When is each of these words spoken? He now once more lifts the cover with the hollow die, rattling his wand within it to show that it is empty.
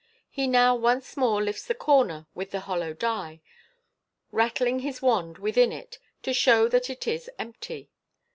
He 0.31 0.47
now 0.47 0.73
once 0.75 1.15
more 1.15 1.43
lifts 1.43 1.65
the 1.67 1.75
cover 1.75 2.25
with 2.33 2.49
the 2.49 2.61
hollow 2.61 2.91
die, 2.91 3.39
rattling 4.31 4.79
his 4.79 4.99
wand 4.99 5.37
within 5.37 5.71
it 5.71 5.99
to 6.23 6.33
show 6.33 6.67
that 6.69 6.89
it 6.89 7.05
is 7.05 7.29
empty. 7.37 7.91